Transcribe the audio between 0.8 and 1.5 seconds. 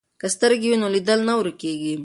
نو لید نه